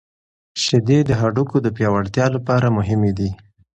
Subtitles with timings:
[0.63, 3.29] شیدې د هډوکو د پیاوړتیا لپاره مهمې دي.